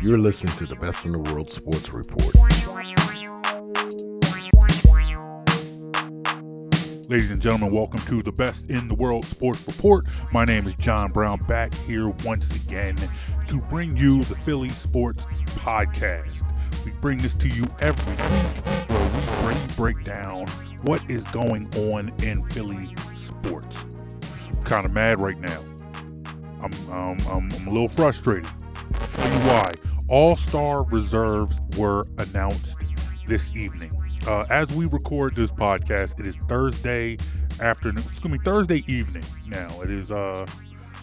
[0.00, 2.32] You're listening to the Best in the World Sports Report.
[7.08, 10.04] Ladies and gentlemen, welcome to the Best in the World Sports Report.
[10.32, 12.96] My name is John Brown, back here once again
[13.48, 16.44] to bring you the Philly Sports Podcast.
[16.84, 20.46] We bring this to you every week where we bring break down
[20.82, 23.84] what is going on in Philly sports.
[24.46, 25.64] I'm kind of mad right now.
[26.62, 28.48] I'm, I'm, I'm a little frustrated.
[29.46, 29.72] Why.
[30.08, 32.76] All star reserves were announced
[33.26, 33.92] this evening.
[34.26, 37.18] Uh, as we record this podcast, it is Thursday
[37.60, 38.04] afternoon.
[38.08, 39.68] Excuse me, Thursday evening now.
[39.82, 40.46] It is uh,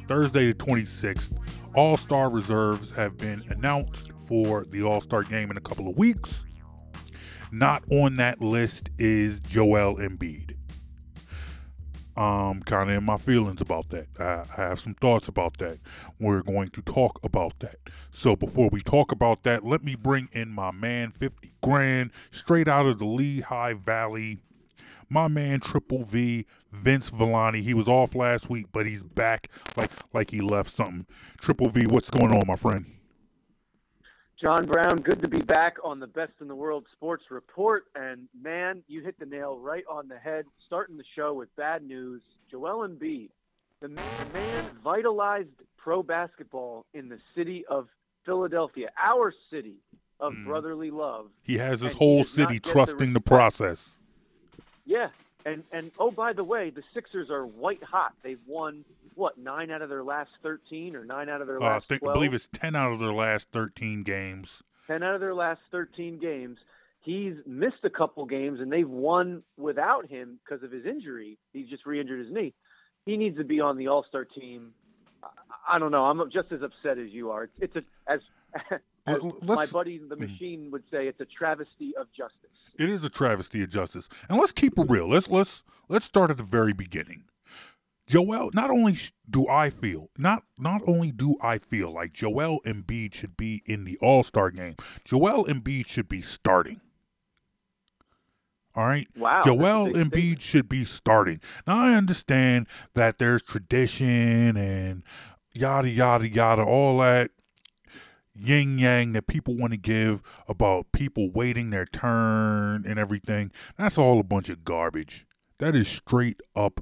[0.08, 1.38] Thursday the 26th.
[1.76, 5.98] All star reserves have been announced for the All Star game in a couple of
[5.98, 6.46] weeks.
[7.52, 10.56] Not on that list is Joel Embiid.
[12.18, 14.08] Um, kind of in my feelings about that.
[14.18, 15.80] I, I have some thoughts about that.
[16.18, 17.78] We're going to talk about that.
[18.10, 22.70] So before we talk about that, let me bring in my man, 50 grand, straight
[22.70, 24.40] out of the Lehigh Valley.
[25.10, 27.62] My man, Triple V, Vince Villani.
[27.62, 31.06] He was off last week, but he's back like like he left something.
[31.40, 32.86] Triple V, what's going on, my friend?
[34.42, 37.86] John Brown, good to be back on the Best in the World Sports Report.
[37.96, 40.46] And man, you hit the nail right on the head.
[40.68, 42.22] Starting the show with bad news.
[42.52, 43.30] Joel Embiid,
[43.82, 45.48] the man vitalized
[45.78, 47.88] pro basketball in the city of
[48.26, 49.78] Philadelphia, our city
[50.20, 50.46] of mm.
[50.46, 51.28] brotherly love.
[51.42, 54.00] He has his whole city trusting the, the process.
[54.86, 55.10] Yeah,
[55.46, 58.14] and and oh by the way, the Sixers are white hot.
[58.24, 61.66] They've won what nine out of their last thirteen, or nine out of their uh,
[61.66, 61.86] last.
[61.86, 62.16] I, think, 12?
[62.16, 64.64] I believe it's ten out of their last thirteen games.
[64.88, 66.58] Ten out of their last thirteen games.
[67.02, 71.38] He's missed a couple games, and they've won without him because of his injury.
[71.54, 72.56] He just re-injured his knee.
[73.06, 74.72] He needs to be on the All Star team.
[75.68, 76.06] I, don't know.
[76.06, 77.44] I'm just as upset as you are.
[77.44, 78.22] It's, it's a as
[79.08, 80.22] as my buddy the hmm.
[80.22, 82.50] machine would say, it's a travesty of justice.
[82.78, 85.10] It is a travesty of justice, and let's keep it real.
[85.10, 87.24] Let's let's let's start at the very beginning.
[88.08, 88.98] Joel, not only
[89.30, 93.86] do I feel, not not only do I feel like Joel Embiid should be in
[93.86, 94.76] the All Star game.
[95.04, 96.82] Joel Embiid should be starting.
[98.76, 99.08] All right.
[99.16, 99.42] Wow.
[99.44, 100.42] Joel Embiid statement.
[100.42, 101.40] should be starting.
[101.66, 105.04] Now I understand that there's tradition and
[105.54, 107.32] yada yada yada, all that
[108.36, 113.52] yin yang that people want to give about people waiting their turn and everything.
[113.78, 115.26] That's all a bunch of garbage.
[115.60, 116.82] That is straight up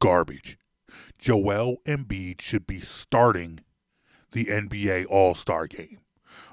[0.00, 0.58] garbage.
[1.18, 3.60] Joel Embiid should be starting
[4.32, 5.98] the NBA All Star game.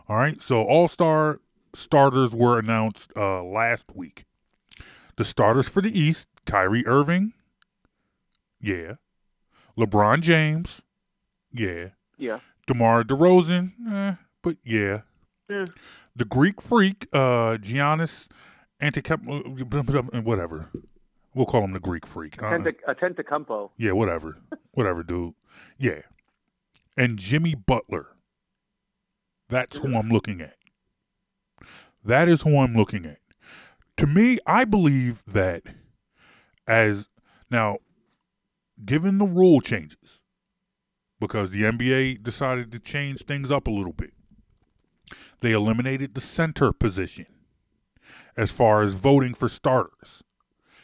[0.08, 1.40] All right, so All Star
[1.74, 4.26] starters were announced uh, last week.
[5.16, 7.34] The starters for the East Kyrie Irving,
[8.60, 8.94] yeah.
[9.78, 10.82] LeBron James,
[11.52, 11.90] yeah.
[12.18, 12.40] Yeah.
[12.68, 15.02] DeMar DeRozan, eh, but yeah.
[15.50, 15.66] Yeah.
[16.16, 18.28] The Greek Freak, uh, Giannis
[18.82, 20.70] Antetokounmpo, whatever.
[21.34, 22.38] We'll call him the Greek freak.
[22.38, 23.72] Antetokounmpo.
[23.78, 24.38] Yeah, whatever.
[24.74, 25.34] whatever, dude.
[25.78, 26.02] Yeah.
[26.96, 28.08] And Jimmy Butler.
[29.50, 30.58] That's who I'm looking at.
[32.04, 33.20] That is who I'm looking at.
[33.98, 35.64] To me, I believe that
[36.68, 37.10] as
[37.50, 37.78] now,
[38.84, 40.22] given the rule changes,
[41.20, 44.14] because the NBA decided to change things up a little bit,
[45.42, 47.26] they eliminated the center position
[48.36, 50.24] as far as voting for starters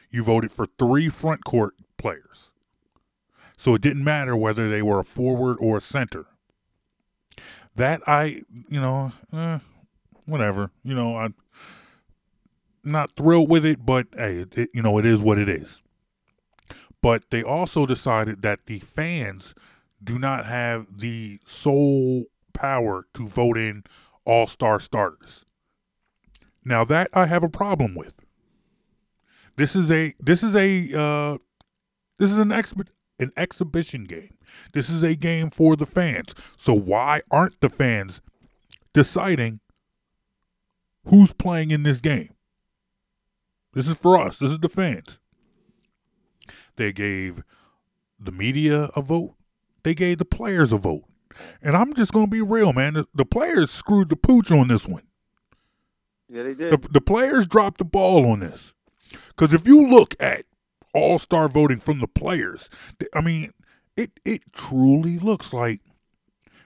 [0.10, 2.52] you voted for three front court players.
[3.58, 6.26] So it didn't matter whether they were a forward or a center.
[7.76, 9.60] That I, you know, eh,
[10.26, 10.72] whatever.
[10.84, 11.36] You know, I'm
[12.84, 15.82] not thrilled with it, but hey, it, you know, it is what it is.
[17.02, 19.54] But they also decided that the fans
[20.04, 23.84] do not have the sole power to vote in
[24.26, 25.46] all star starters.
[26.66, 28.26] Now, that I have a problem with.
[29.56, 31.38] This is a this is a uh,
[32.18, 32.88] this is an exp-
[33.20, 34.38] an exhibition game.
[34.74, 36.34] This is a game for the fans.
[36.58, 38.22] So why aren't the fans
[38.94, 39.60] deciding
[41.06, 42.34] who's playing in this game?
[43.74, 44.40] This is for us.
[44.40, 45.20] This is the fans.
[46.78, 47.44] They gave
[48.18, 49.36] the media a vote.
[49.84, 51.09] They gave the players a vote.
[51.62, 52.94] And I'm just going to be real, man.
[52.94, 55.04] The, the, players screwed the pooch on this one.
[56.28, 56.72] Yeah, they did.
[56.72, 58.74] The, the players dropped the ball on this.
[59.28, 60.46] Because if you look at
[60.94, 62.70] all star voting from the players,
[63.14, 63.54] I mean,
[63.96, 65.82] it, it truly looks like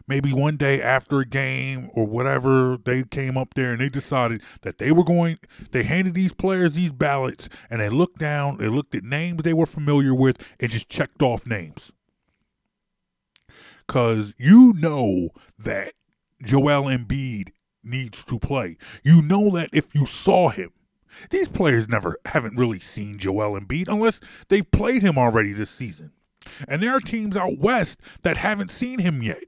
[0.07, 4.41] maybe one day after a game or whatever, they came up there and they decided
[4.61, 5.37] that they were going,
[5.71, 9.53] they handed these players these ballots and they looked down, they looked at names they
[9.53, 11.93] were familiar with and just checked off names.
[13.85, 15.93] Because you know that
[16.41, 17.49] Joel Embiid
[17.83, 18.77] needs to play.
[19.03, 20.71] You know that if you saw him,
[21.29, 24.19] these players never haven't really seen Joel Embiid unless
[24.49, 26.11] they've played him already this season.
[26.67, 29.43] And there are teams out west that haven't seen him yet.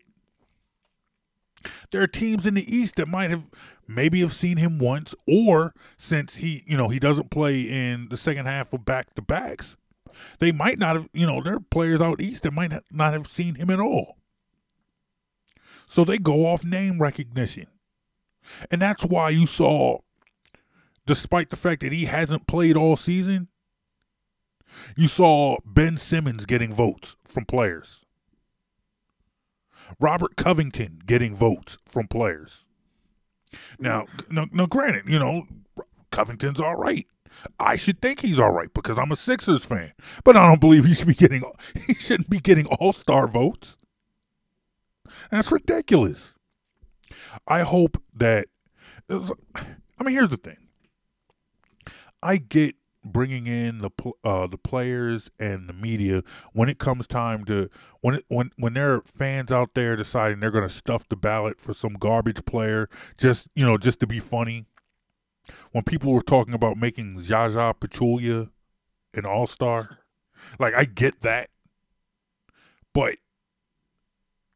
[1.92, 3.50] There are teams in the East that might have
[3.88, 8.18] maybe have seen him once, or since he, you know, he doesn't play in the
[8.18, 9.78] second half of back to backs,
[10.40, 13.28] they might not have, you know, there are players out east that might not have
[13.28, 14.18] seen him at all.
[15.88, 17.68] So they go off name recognition.
[18.70, 20.00] And that's why you saw,
[21.06, 23.48] despite the fact that he hasn't played all season,
[24.96, 28.06] you saw Ben Simmons getting votes from players.
[30.00, 32.66] Robert Covington getting votes from players.
[33.80, 35.44] Now, now, now, granted, you know,
[36.12, 37.06] Covington's all right.
[37.60, 39.92] I should think he's all right because I'm a Sixers fan,
[40.24, 41.44] but I don't believe he should be getting.
[41.88, 43.78] He shouldn't be getting All Star votes.
[45.32, 46.36] That's ridiculous.
[47.48, 48.48] I hope that.
[49.10, 50.58] I mean, here's the thing.
[52.22, 52.76] I get
[53.06, 53.92] bringing in the
[54.24, 56.24] uh, the players and the media
[56.54, 57.70] when it comes time to
[58.02, 61.16] when it, when when there are fans out there deciding they're going to stuff the
[61.16, 64.66] ballot for some garbage player just you know just to be funny.
[65.72, 68.50] When people were talking about making Zaza Pachulia
[69.14, 70.00] an All Star,
[70.58, 71.52] like I get that,
[72.94, 73.18] but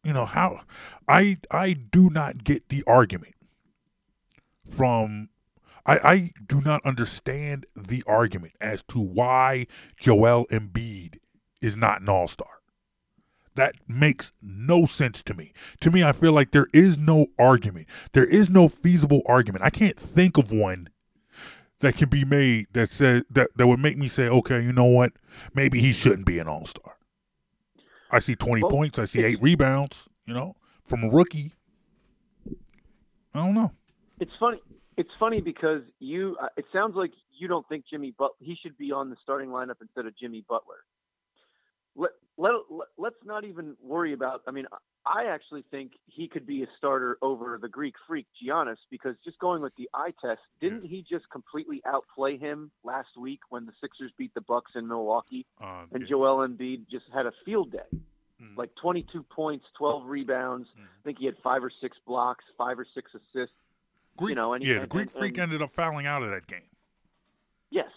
[0.04, 0.62] you know how
[1.08, 3.36] I I do not get the argument
[4.70, 5.30] from
[5.86, 9.68] I, I do not understand the argument as to why
[10.00, 11.18] Joel Embiid
[11.62, 12.48] is not an all star.
[13.56, 15.52] That makes no sense to me.
[15.82, 17.88] To me, I feel like there is no argument.
[18.14, 19.66] There is no feasible argument.
[19.66, 20.90] I can't think of one
[21.80, 24.86] that can be made that says that, that would make me say, okay, you know
[24.86, 25.14] what?
[25.54, 26.99] Maybe he shouldn't be an all star.
[28.12, 29.00] I see 20 well, points.
[29.00, 31.54] I see eight rebounds, you know, from a rookie.
[33.34, 33.72] I don't know.
[34.20, 34.60] It's funny
[35.00, 36.36] it's funny because you.
[36.42, 39.50] Uh, it sounds like you don't think Jimmy but he should be on the starting
[39.50, 40.84] lineup instead of Jimmy Butler.
[41.96, 42.54] Let, let,
[43.06, 44.42] us not even worry about.
[44.48, 44.66] I mean,
[45.06, 49.38] I actually think he could be a starter over the Greek freak Giannis because just
[49.40, 53.74] going with the eye test, didn't he just completely outplay him last week when the
[53.82, 56.10] Sixers beat the Bucks in Milwaukee, uh, and yeah.
[56.10, 58.00] Joel Embiid just had a field day,
[58.42, 58.56] mm.
[58.56, 60.68] like 22 points, 12 rebounds.
[60.80, 60.84] Mm.
[60.84, 63.56] I think he had five or six blocks, five or six assists.
[64.18, 66.30] Greek, you know, and, yeah, and, the Greek and, Freak ended up fouling out of
[66.30, 66.62] that game.
[67.70, 67.92] Yes,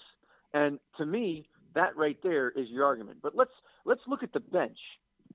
[0.53, 3.19] and to me, that right there is your argument.
[3.23, 3.53] But let's
[3.85, 4.79] let's look at the bench.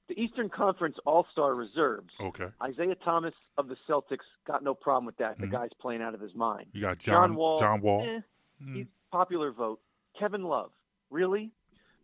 [0.08, 2.14] The Eastern Conference All Star reserves.
[2.22, 2.48] Okay.
[2.64, 5.38] Isaiah Thomas of the Celtics got no problem with that.
[5.38, 5.56] The mm-hmm.
[5.56, 6.68] guy's playing out of his mind.
[6.72, 7.60] You got John, John Wall.
[7.60, 8.02] John Wall.
[8.02, 8.20] Eh,
[8.64, 8.76] mm-hmm.
[8.76, 9.82] He's popular vote.
[10.18, 10.72] Kevin Love.
[11.10, 11.52] Really?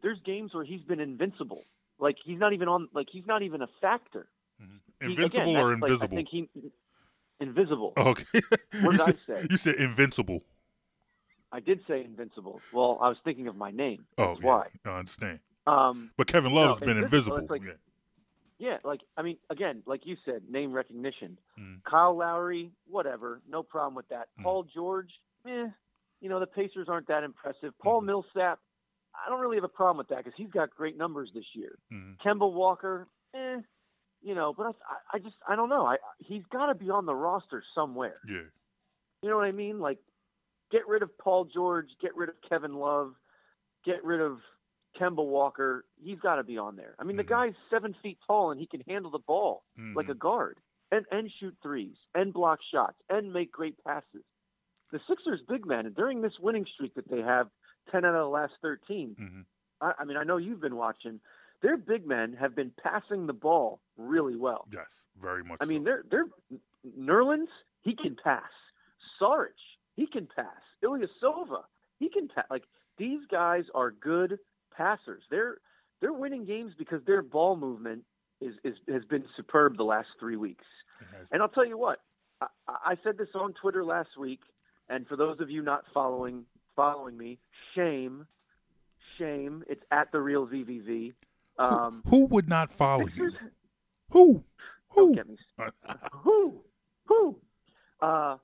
[0.02, 1.64] There's games where he's been invincible.
[2.00, 2.90] Like he's not even on.
[2.94, 4.28] Like he's not even a factor.
[4.62, 5.12] Mm-hmm.
[5.12, 6.00] Invincible he, again, or invisible?
[6.00, 6.72] Like, I think he
[7.40, 7.94] Invisible.
[7.98, 8.24] Okay.
[8.82, 9.48] What did said, I say?
[9.52, 10.42] You said invincible.
[11.54, 12.60] I did say invincible.
[12.74, 14.06] Well, I was thinking of my name.
[14.18, 14.46] Oh, yeah.
[14.46, 14.68] why.
[14.86, 15.40] I understand.
[15.68, 17.46] Um, but Kevin Love's no, been invisible.
[17.48, 17.74] Like, yeah.
[18.58, 21.38] yeah, like I mean, again, like you said, name recognition.
[21.58, 21.84] Mm.
[21.90, 24.28] Kyle Lowry, whatever, no problem with that.
[24.40, 24.44] Mm.
[24.44, 25.12] Paul George,
[25.48, 25.68] eh,
[26.20, 27.74] you know the Pacers aren't that impressive.
[27.82, 28.08] Paul mm.
[28.08, 28.60] Millsap,
[29.16, 31.78] I don't really have a problem with that because he's got great numbers this year.
[31.94, 32.18] Mm.
[32.26, 33.62] Kemba Walker, eh,
[34.22, 35.86] you know, but I, I just I don't know.
[35.86, 38.20] I he's got to be on the roster somewhere.
[38.28, 38.42] Yeah.
[39.22, 39.80] You know what I mean?
[39.80, 40.00] Like,
[40.74, 43.14] get rid of Paul George, get rid of Kevin Love,
[43.86, 44.40] get rid of
[45.00, 45.86] Kemba Walker.
[46.04, 46.96] He's got to be on there.
[47.00, 47.18] I mean, mm-hmm.
[47.18, 49.96] the guy's seven feet tall and he can handle the ball mm-hmm.
[49.96, 50.58] like a guard
[50.92, 54.26] and and shoot threes and block shots and make great passes.
[54.92, 57.48] The Sixers big men and during this winning streak that they have,
[57.92, 59.42] ten out of the last 13 mm-hmm.
[59.82, 61.20] I, I mean, I know you've been watching
[61.62, 64.68] their big men have been passing the ball really well.
[64.72, 65.58] Yes, very much.
[65.62, 65.70] I so.
[65.70, 66.28] mean, they're they're
[67.00, 67.48] Nerlens,
[67.82, 68.44] he can pass.
[69.20, 69.60] Saric,
[69.96, 70.48] he can pass.
[70.84, 71.64] Ilyasova,
[72.00, 72.46] he can pass.
[72.50, 72.64] Like
[72.98, 74.40] these guys are good
[74.76, 75.24] passers.
[75.30, 75.58] They're
[76.02, 78.04] they're winning games because their ball movement
[78.42, 80.66] is, is has been superb the last three weeks.
[81.32, 82.00] And I'll tell you what,
[82.42, 84.40] I, I said this on Twitter last week,
[84.90, 86.46] and for those of you not following
[86.76, 87.40] following me,
[87.76, 88.26] shame,
[89.18, 89.64] shame.
[89.68, 91.14] It's at the real ZVZ.
[91.60, 93.32] Um, who, who, would not follow you?
[94.12, 94.44] Who?
[94.90, 95.08] Who?
[95.08, 95.38] Don't get me.
[96.24, 96.62] who?
[97.06, 97.38] Who?
[98.02, 98.38] Uh,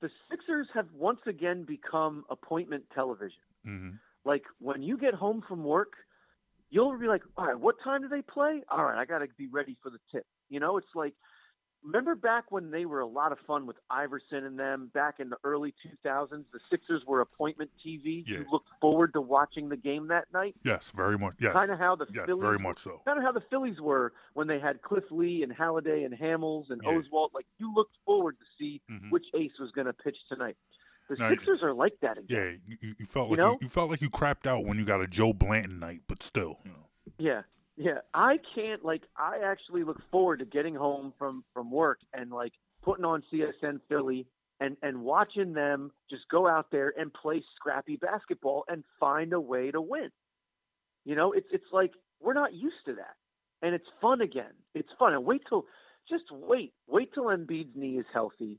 [0.00, 3.38] the Sixers have once again become appointment television.
[3.66, 3.90] Mm-hmm.
[4.24, 5.92] Like when you get home from work,
[6.70, 8.62] you'll be like, "All right, what time do they play?
[8.70, 11.14] All right, I got to be ready for the tip." You know, it's like
[11.84, 15.30] remember back when they were a lot of fun with Iverson and them back in
[15.30, 16.44] the early 2000s?
[16.52, 18.24] The Sixers were appointment TV.
[18.26, 18.38] Yeah.
[18.38, 20.54] You looked forward to watching the game that night.
[20.64, 21.34] Yes, very much.
[21.40, 23.00] Yes, Kind of how the yes, Phillies very much so.
[23.06, 26.70] kind of how the Phillies were when they had Cliff Lee and Halladay and Hamels
[26.70, 26.90] and Yeah.
[27.00, 27.30] Oswalt.
[27.34, 29.10] Like you looked forward to see Mhm.
[29.10, 30.56] which ace was going to pitch tonight.
[31.08, 32.60] The Now, Sixers are like that again.
[32.68, 33.52] Yeah, you, you felt You like know?
[33.54, 36.22] you, you felt like you crapped out when you got a Joe Blanton night, but
[36.22, 36.86] still, you know.
[37.18, 37.42] Yeah,
[37.80, 37.98] yeah.
[38.12, 39.02] I can't like.
[39.16, 43.80] I actually look forward to getting home from from work and like putting on CSN
[43.88, 44.26] Philly
[44.60, 49.40] and and watching them just go out there and play scrappy basketball and find a
[49.40, 50.10] way to win.
[51.04, 53.16] You know, it's it's like we're not used to that,
[53.62, 54.52] and it's fun again.
[54.74, 55.14] It's fun.
[55.14, 55.64] And wait till
[56.08, 58.58] just wait, wait till Embiid's knee is healthy.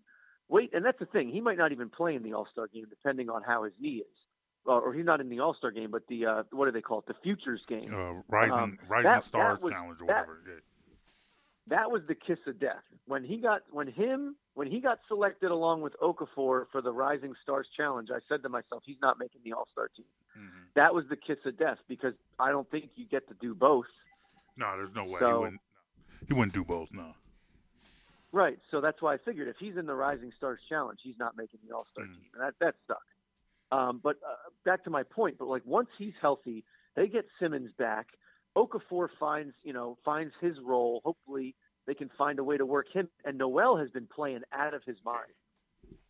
[0.49, 1.29] Wait, and that's the thing.
[1.29, 4.01] He might not even play in the All Star game, depending on how his knee
[4.03, 4.17] is.
[4.65, 6.99] Or, he's not in the All Star game, but the uh, what do they call
[6.99, 7.05] it?
[7.07, 7.93] The Futures game.
[7.93, 10.61] Uh, rising Um, rising that- stars that was- challenge or that- whatever.
[11.67, 15.51] That was the kiss of death when he got when him when he got selected
[15.51, 18.09] along with Okafor for the Rising Stars Challenge.
[18.11, 20.05] I said to myself, he's not making the All Star team.
[20.37, 20.73] Mhm.
[20.73, 23.85] That was the kiss of death because I don't think you get to do both.
[24.57, 25.61] No, there's no way he wouldn't.
[26.27, 26.91] He wouldn't do both.
[26.91, 27.13] No.
[28.31, 28.59] Right.
[28.69, 31.59] So that's why I figured if he's in the Rising Stars Challenge, he's not making
[31.67, 32.13] the All Star Mm.
[32.15, 33.10] team, and that that sucked.
[33.71, 35.37] Um, but uh, back to my point.
[35.37, 36.63] But like once he's healthy,
[36.95, 38.07] they get Simmons back.
[38.57, 41.01] Okafor finds you know finds his role.
[41.05, 41.55] Hopefully
[41.87, 43.09] they can find a way to work him.
[43.25, 45.31] And Noel has been playing out of his mind.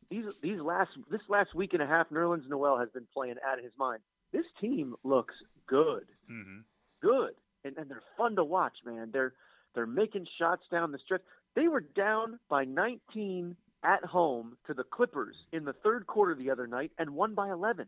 [0.10, 3.60] These these last this last week and a half, Nerlens Noel has been playing out
[3.60, 4.02] of his mind.
[4.34, 5.36] This team looks
[5.68, 6.60] good hmm
[7.02, 7.32] good,
[7.66, 9.10] and, and they're fun to watch, man.
[9.12, 9.34] They're
[9.74, 11.22] they're making shots down the stretch.
[11.56, 16.52] They were down by 19 at home to the Clippers in the third quarter the
[16.52, 17.88] other night and won by 11.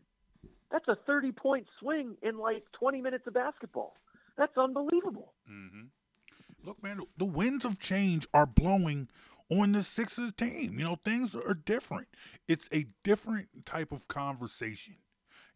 [0.70, 3.94] That's a 30 point swing in like 20 minutes of basketball.
[4.36, 5.32] That's unbelievable.
[5.50, 6.66] Mm-hmm.
[6.66, 9.08] Look, man, the winds of change are blowing
[9.50, 10.78] on the Sixers team.
[10.78, 12.08] You know, things are different.
[12.48, 14.96] It's a different type of conversation,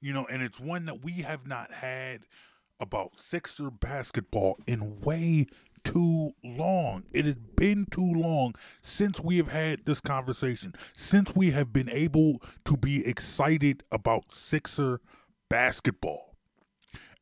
[0.00, 2.22] you know, and it's one that we have not had
[2.78, 5.46] about Sixer basketball in way
[5.88, 7.04] too long.
[7.12, 11.88] It has been too long since we have had this conversation, since we have been
[11.90, 15.00] able to be excited about Sixer
[15.48, 16.36] basketball.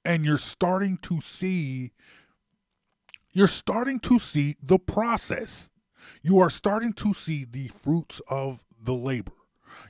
[0.04, 1.92] And you're starting to see
[3.32, 5.70] you're starting to see the process.
[6.22, 9.32] You are starting to see the fruits of the labor.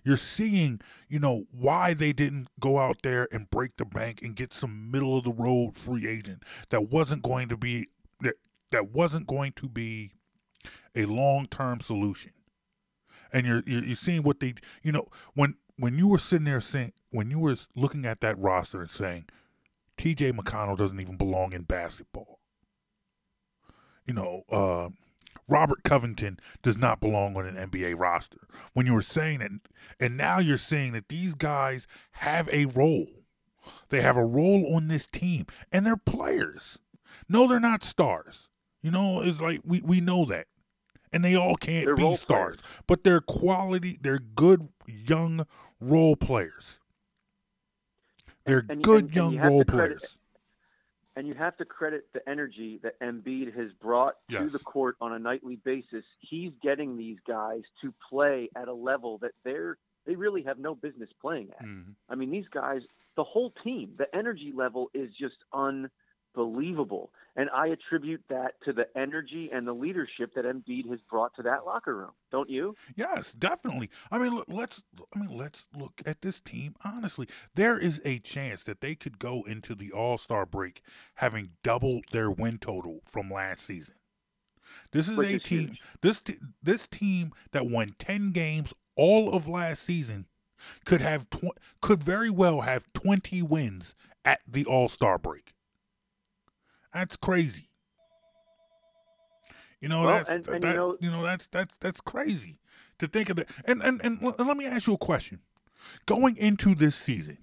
[0.04, 4.34] You're seeing, you know, why they didn't go out there and break the bank and
[4.34, 7.86] get some middle of the road free agent that wasn't going to be
[8.20, 8.34] that
[8.70, 10.12] that wasn't going to be
[10.94, 12.32] a long term solution.
[13.32, 16.60] And you're, you're you're seeing what they, you know, when when you were sitting there
[16.60, 19.26] saying when you were looking at that roster and saying,
[19.98, 20.32] T.J.
[20.32, 22.40] McConnell doesn't even belong in basketball
[24.06, 24.88] you know, uh,
[25.48, 28.48] Robert Covington does not belong on an NBA roster.
[28.72, 29.52] When you were saying it,
[30.00, 33.08] and now you're saying that these guys have a role.
[33.90, 36.78] They have a role on this team, and they're players.
[37.28, 38.48] No, they're not stars.
[38.86, 40.46] You know, it's like we, we know that.
[41.12, 42.58] And they all can't They're be stars.
[42.58, 42.82] players.
[42.86, 45.44] But they're quality, they're good young
[45.80, 46.78] role players.
[48.44, 50.18] They're And- and- good and young you role credit- players.
[51.16, 55.14] And you have to credit the energy that Embiid has brought to the court on
[55.14, 56.04] a nightly basis.
[56.20, 60.76] He's getting these guys to play at a level that they're they really have no
[60.76, 61.64] business playing at.
[61.66, 61.94] Mhm.
[62.08, 62.82] I mean, these guys,
[63.16, 65.90] the whole team, the energy level is just unbelievable.
[66.44, 71.42] And I attribute that to the energy and the leadership that Embiid has brought to
[71.42, 72.12] that locker room.
[72.32, 72.74] Don't you?
[72.96, 73.90] Yes, definitely.
[74.10, 74.82] I mean, let's.
[75.14, 77.28] I mean, let's look at this team honestly.
[77.54, 80.80] There is a chance that they could go into the All Star break
[81.16, 83.96] having doubled their win total from last season.
[84.92, 85.58] This is Which a is team.
[85.68, 85.80] huge.
[86.00, 86.22] This
[86.62, 90.26] this team that won ten games all of last season
[90.86, 95.52] could have tw- could very well have twenty wins at the All Star break.
[96.96, 97.68] That's crazy.
[99.82, 102.58] You know, Well, that's and- and that, you know- you know that's that's that's crazy
[102.98, 103.48] to think of that.
[103.66, 105.40] And and and let me ask you a question.
[106.06, 107.36] Going into this season,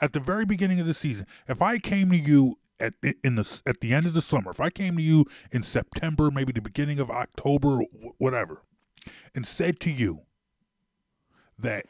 [0.00, 3.60] at the very beginning of the season, if I came to you at in the
[3.66, 6.62] at the end of the summer, if I came to you in September, maybe the
[6.62, 7.80] beginning of October,
[8.16, 8.62] whatever,
[9.34, 10.22] and said to you
[11.58, 11.84] that